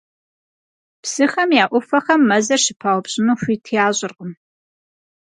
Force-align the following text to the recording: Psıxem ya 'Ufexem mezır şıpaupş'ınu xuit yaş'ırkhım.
Psıxem 1.01 1.49
ya 1.57 1.65
'Ufexem 1.75 2.21
mezır 2.29 2.59
şıpaupş'ınu 2.65 3.33
xuit 3.41 3.65
yaş'ırkhım. 3.75 4.31